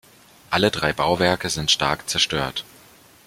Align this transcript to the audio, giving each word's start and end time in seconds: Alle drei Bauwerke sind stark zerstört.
Alle 0.49 0.71
drei 0.71 0.93
Bauwerke 0.93 1.51
sind 1.51 1.69
stark 1.69 2.09
zerstört. 2.09 2.65